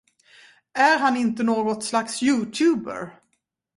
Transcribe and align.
Är 0.79 1.17
inte 1.17 1.43
han 1.43 1.45
något 1.55 1.83
slags 1.83 2.23
youtuber? 2.23 3.11